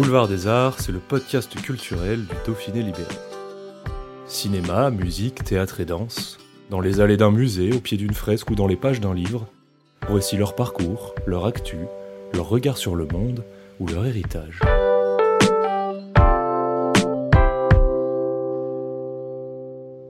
[0.00, 3.04] Boulevard des Arts, c'est le podcast culturel du Dauphiné libéré.
[4.26, 6.38] Cinéma, musique, théâtre et danse,
[6.70, 9.46] dans les allées d'un musée, au pied d'une fresque ou dans les pages d'un livre,
[10.08, 11.76] voici leur parcours, leur actu,
[12.32, 13.44] leur regard sur le monde
[13.78, 14.60] ou leur héritage.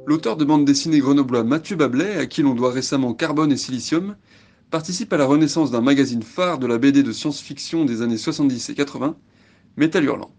[0.07, 4.15] L'auteur de bande dessinée grenoblois Mathieu Bablet, à qui l'on doit récemment Carbone et Silicium,
[4.71, 8.71] participe à la renaissance d'un magazine phare de la BD de science-fiction des années 70
[8.71, 9.17] et 80,
[9.77, 10.31] Métal Hurlant.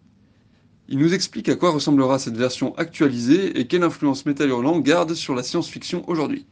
[0.87, 5.13] Il nous explique à quoi ressemblera cette version actualisée et quelle influence Métal Hurlant garde
[5.13, 6.45] sur la science-fiction aujourd'hui.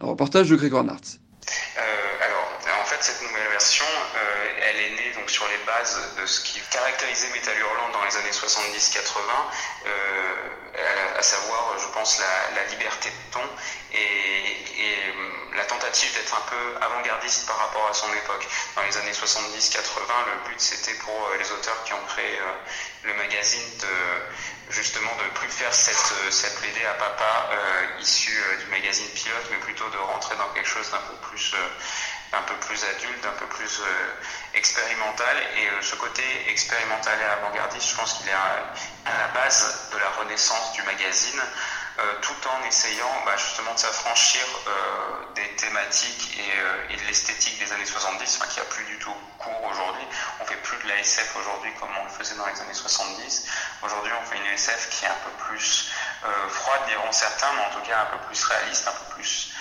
[0.00, 1.20] Un reportage de Grégoire Nartz.
[1.76, 1.80] Euh,
[2.24, 6.24] alors, en fait, cette nouvelle version, euh, elle est née donc sur les bases de
[6.24, 9.04] ce qui caractérisait Métal Hurlant dans les années 70-80,
[9.86, 13.44] euh, à, savoir, je pense, la, liberté de ton
[13.92, 14.67] et
[15.58, 18.46] la tentative d'être un peu avant-gardiste par rapport à son époque.
[18.76, 19.82] Dans les années 70-80,
[20.32, 22.38] le but c'était pour les auteurs qui ont créé
[23.02, 23.94] le magazine de
[24.70, 29.46] justement de plus faire cette, cette BD à papa euh, issue euh, du magazine pilote,
[29.50, 33.38] mais plutôt de rentrer dans quelque chose d'un peu plus euh, peu plus adulte, un
[33.38, 33.80] peu plus
[34.54, 35.36] expérimental.
[35.56, 38.72] Et ce côté expérimental et avant-gardiste, je pense qu'il est à,
[39.06, 41.40] la base de la renaissance du magazine.
[42.00, 47.58] Euh, tout en essayant bah, justement de s'affranchir euh, des thématiques et, euh, de l'esthétique
[47.58, 50.06] des années 70, qui a plus du tout cours aujourd'hui.
[50.38, 53.46] On fait plus de la SF aujourd'hui comme on le faisait dans les années 70.
[53.82, 55.90] Aujourd'hui, on fait une SF qui est un peu plus
[56.48, 59.52] froide, diront certains, mais en tout cas un peu plus réaliste, un peu plus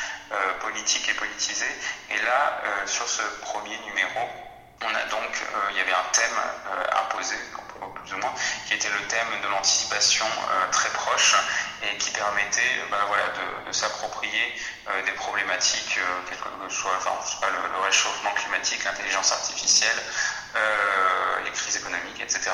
[0.60, 1.76] politique et politisée.
[2.12, 4.30] Et là, sur ce premier numéro,
[4.84, 6.40] on a donc, il y avait un thème
[7.02, 7.36] imposé,
[7.96, 8.34] plus ou moins,
[8.68, 10.26] qui était le thème de l'anticipation
[10.72, 11.36] très proche
[11.84, 13.24] et qui permettait bah, voilà,
[13.66, 14.56] de, s'approprier
[15.06, 17.12] des problématiques, quel que soit enfin,
[17.42, 20.02] pas, le, réchauffement climatique, l'intelligence artificielle,
[21.44, 22.50] les crises économiques, etc.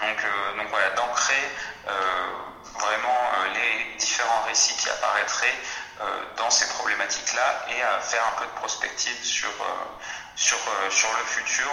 [0.00, 0.16] Donc,
[0.56, 1.50] donc voilà, d'ancrer
[2.78, 5.58] vraiment les différents récits qui apparaîtraient
[6.36, 9.50] dans ces problématiques-là et à faire un peu de prospective sur
[10.42, 11.70] sur, euh, sur le futur,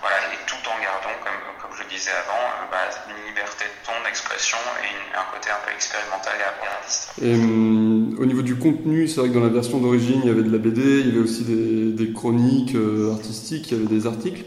[0.00, 3.64] voilà, et tout en gardant, comme, comme je le disais avant, euh, bah, une liberté
[3.64, 7.14] de ton, d'expression et un côté un peu expérimental et avant-gardiste.
[7.22, 10.30] Et hum, au niveau du contenu, c'est vrai que dans la version d'origine, il y
[10.34, 13.80] avait de la BD, il y avait aussi des, des chroniques euh, artistiques, il y
[13.80, 14.44] avait des articles.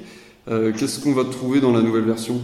[0.50, 2.36] Qu'est-ce qu'on va trouver dans la nouvelle version?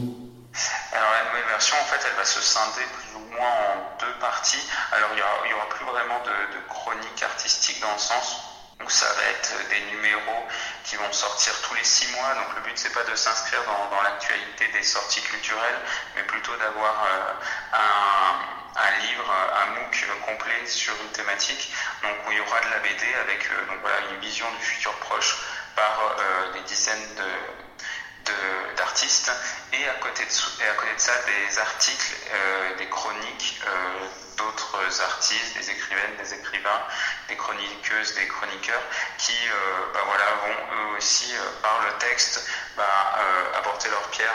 [0.93, 4.15] Alors la nouvelle version, en fait, elle va se scinder plus ou moins en deux
[4.21, 4.63] parties.
[4.95, 8.46] Alors il n'y aura, aura, plus vraiment de, de chronique artistique dans le sens
[8.83, 10.47] où ça va être des numéros
[10.83, 12.33] qui vont sortir tous les six mois.
[12.35, 15.79] Donc le but c'est pas de s'inscrire dans, dans l'actualité des sorties culturelles,
[16.15, 17.33] mais plutôt d'avoir euh,
[17.73, 21.73] un, un, livre, un MOOC complet sur une thématique.
[22.03, 24.63] Donc où il y aura de la BD avec euh, donc voilà une vision du
[24.63, 25.37] futur proche
[25.75, 27.83] par euh, des dizaines de
[28.75, 29.31] d'artistes
[29.73, 30.31] et à côté de,
[30.97, 34.07] ça des articles, euh, des chroniques euh,
[34.37, 36.81] d'autres artistes, des écrivaines, des écrivains,
[37.27, 38.81] des chroniqueuses, des chroniqueurs
[39.17, 43.19] qui euh, bah voilà, vont eux aussi par le texte bah,
[43.57, 44.33] apporter leur pierre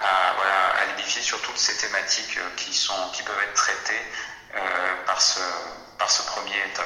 [0.00, 4.02] à l'édifier sur toutes ces thématiques qui, sont, qui peuvent être traitées
[5.06, 5.40] par, ce,
[5.98, 6.84] par ce premier tome.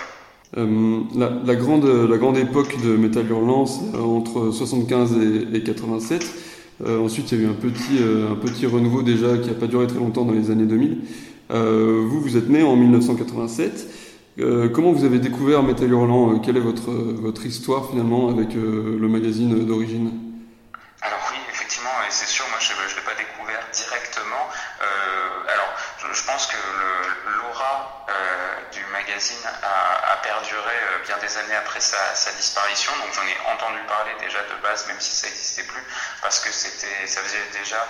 [0.57, 5.17] Euh, la, la, grande, la grande époque de Metal Hurlant, c'est entre 75
[5.53, 6.25] et, et 87.
[6.85, 9.55] Euh, ensuite, il y a eu un petit, euh, un petit renouveau déjà qui n'a
[9.55, 10.99] pas duré très longtemps dans les années 2000.
[11.51, 13.89] Euh, vous, vous êtes né en 1987.
[14.39, 19.09] Euh, comment vous avez découvert Metal Hurlant Quelle est votre, votre histoire finalement avec le
[19.09, 20.13] magazine d'origine
[21.03, 24.47] Alors oui, effectivement, et c'est sûr, moi je ne l'ai pas découvert directement.
[25.53, 26.57] alors, je, je, pense que
[27.27, 28.07] l'aura
[28.71, 28.81] du
[29.45, 32.93] a, perduré euh, bien des années après sa, disparition.
[32.99, 35.83] Donc j'en ai entendu parler déjà de base, même si ça n'existait plus,
[36.23, 37.85] parce que c'était, ça faisait déjà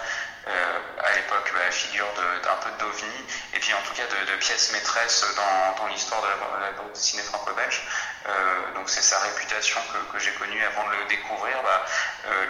[0.49, 2.07] euh, à l'époque la figure
[2.43, 6.73] d'un peu d'ovni, et puis en tout cas de, pièces maîtresses dans, l'histoire de la,
[6.73, 7.83] bande dessinée franco-belge.
[8.29, 9.81] Euh, donc c'est sa réputation
[10.13, 11.85] que, j'ai connue avant de le découvrir, bah,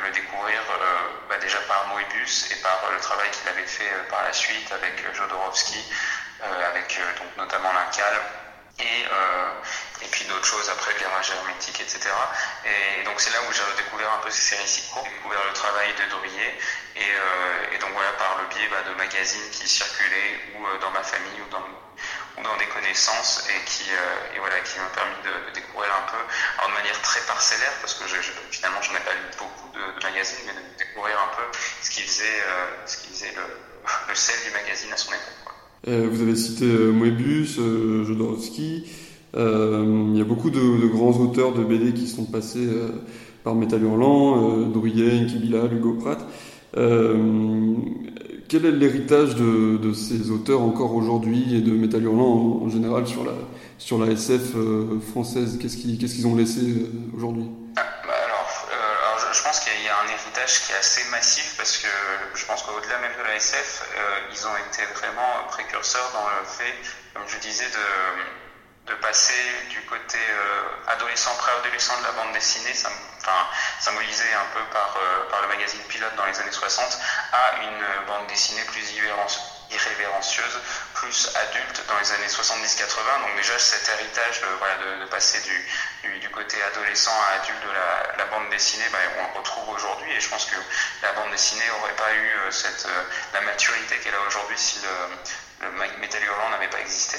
[0.05, 0.61] le découvrir
[1.29, 5.15] bah, déjà par Moebius et par le travail qu'il avait fait par la suite avec
[5.15, 5.85] Jodorowsky.
[6.41, 8.15] Avec donc notamment l'incal
[8.81, 12.11] et, euh, et puis d'autres choses après le garage hermétique, etc.
[12.65, 15.93] Et donc c'est là où j'ai découvert un peu ces récits courts, découvert le travail
[15.95, 16.59] de Drouillet,
[16.97, 21.03] et, et donc voilà, par le biais bah, de magazines qui circulaient, ou dans ma
[21.03, 21.65] famille, ou dans,
[22.39, 23.91] ou dans des connaissances, et qui,
[24.35, 26.19] et voilà, qui m'ont permis de, de, découvrir un peu,
[26.59, 29.69] alors de manière très parcellaire, parce que je, je, finalement je n'ai pas lu beaucoup
[29.71, 31.43] de, de, magazines, mais de découvrir un peu
[31.83, 32.43] ce qui faisait,
[32.87, 33.43] ce qui faisait le,
[34.09, 35.48] le sel du magazine à son époque.
[35.89, 38.85] Euh, vous avez cité euh, Moebius, euh, Jodorowsky.
[39.35, 42.67] Il y a beaucoup de, grands auteurs de BD qui sont passés
[43.45, 46.27] par Métal Hurlant, Drouillet, Kibila, Hugo Pratt.
[46.75, 53.05] quel est l'héritage de, ces auteurs encore aujourd'hui et de Métal Hurlant en, général
[53.79, 54.57] sur la, SF
[55.13, 55.59] française?
[55.61, 56.63] Qu'est-ce qu'ils ont laissé
[57.15, 57.45] aujourd'hui?
[59.57, 61.89] Qui est assez massif parce que
[62.35, 66.45] je pense qu'au-delà même de la SF, euh, ils ont été vraiment précurseurs dans le
[66.45, 66.75] fait,
[67.15, 69.35] comme je disais, de, passer
[69.71, 72.91] du côté euh, adolescent, préadolescent de la bande dessinée, ça,
[73.79, 76.99] symbolisé un peu par, euh, par le magazine Pilote dans les années 60,
[77.33, 78.91] à une bande dessinée plus
[79.71, 80.59] irrévérencieuse,
[80.95, 83.21] plus adulte dans les années 70-80.
[83.21, 85.69] Donc déjà cet héritage voilà, de passer du,
[86.03, 90.13] du, du, côté adolescent à adulte de la, bande dessinée, bah, on le retrouve aujourd'hui
[90.13, 90.57] et je pense que
[91.03, 93.03] la bande dessinée n'aurait pas eu euh, cette, euh,
[93.33, 97.19] la maturité qu'elle a aujourd'hui si le, le Metal Hurlant n'avait pas existé.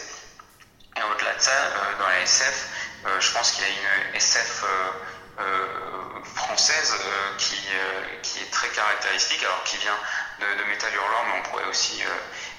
[0.97, 2.67] Et au-delà de ça, euh, dans la SF,
[3.19, 4.63] je pense qu'il y a une SF
[6.35, 6.93] française
[7.37, 7.55] qui,
[8.21, 9.97] qui est très caractéristique, alors qui vient
[10.39, 12.03] de, de Metal Hurlant, mais on pourrait aussi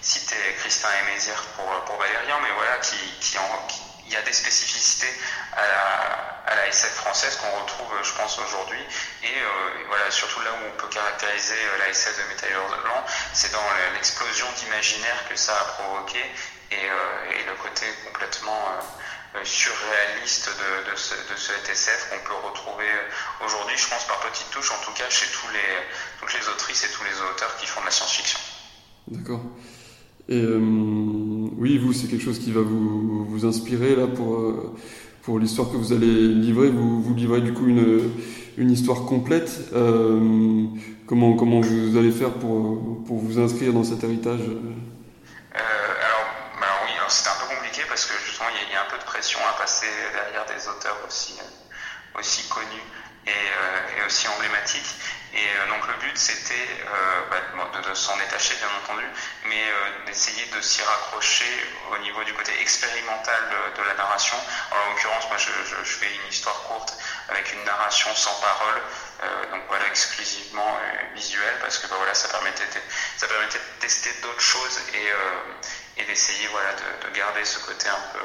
[0.00, 4.22] citer Christin et Mézières pour, pour Valérian, mais voilà, qui, en, qui il y a
[4.22, 5.06] des spécificités
[5.52, 8.80] à la, SF française qu'on retrouve, je pense, aujourd'hui.
[9.22, 12.50] Et euh, voilà, surtout là où on peut caractériser euh, la SF de Métal
[12.82, 13.62] Blanc, c'est dans
[13.94, 16.18] l'explosion d'imaginaire que ça a provoqué
[16.70, 18.62] et, euh, et le côté complètement
[19.44, 20.50] surréaliste
[20.90, 21.14] de, ce,
[21.70, 22.90] SF qu'on peut retrouver
[23.44, 25.86] aujourd'hui, je pense, par petites touches, en tout cas chez tous les,
[26.18, 28.40] toutes les autrices et tous les auteurs qui font de la science-fiction.
[29.06, 29.42] D'accord.
[30.28, 30.42] Et
[31.60, 34.74] oui, vous, c'est quelque chose qui va vous, vous inspirer là pour, euh,
[35.22, 36.70] pour l'histoire que vous allez livrer.
[36.70, 38.10] Vous, vous livrez du coup une,
[38.56, 39.68] une histoire complète.
[39.74, 40.64] Euh,
[41.06, 44.40] comment, comment vous allez faire pour, pour vous inscrire dans cet héritage?
[44.40, 46.26] Euh, alors,
[46.62, 48.80] alors, oui, c'était un peu compliqué parce que justement, il y, a, il y, a
[48.80, 51.34] un peu de pression à passer derrière des auteurs aussi,
[52.18, 52.88] aussi connus
[53.31, 54.94] et, et aussi emblématiques.
[55.32, 59.06] Et euh, donc le but c'était euh, bah, de, s'en détacher bien entendu,
[59.44, 63.38] mais euh, d'essayer de s'y raccrocher au niveau du côté expérimental
[63.77, 64.37] de, la narration.
[64.73, 66.99] En l'occurrence, moi je, fais une histoire courte
[67.29, 68.82] avec une narration sans parole,
[69.23, 74.41] euh, donc voilà exclusivement euh, visuelle parce que bah, voilà ça permettait de, tester d'autres
[74.41, 78.19] choses et, et d'essayer voilà de, de, garder ce côté un peu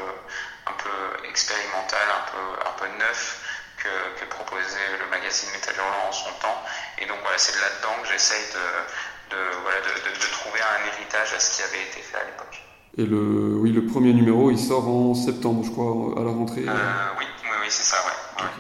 [0.68, 3.40] un peu expérimental, un peu un peu neuf
[3.78, 6.64] que, que, proposait le magazine Métal Hurlant en son temps.
[6.98, 10.88] Et donc voilà, c'est là-dedans que j'essaye de, de, voilà, de, de, de, trouver un
[10.88, 12.62] héritage à ce qui avait été fait à l'époque.
[12.98, 16.64] Et le, oui, le premier numéro, il sort en septembre, je crois, à la rentrée.
[16.68, 16.74] Euh,
[17.20, 18.44] oui, oui, oui, c'est ça, ouais.
[18.44, 18.52] ouais.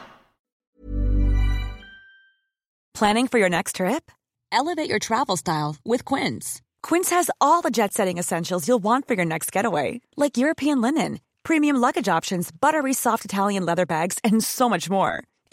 [2.93, 4.11] Planning for your next trip?
[4.51, 6.61] Elevate your travel style with Quince.
[6.81, 11.19] Quince has all the jet-setting essentials you'll want for your next getaway, like European linen
[11.45, 15.23] premium luggage options, buttery soft Italian leather bags, and so much more.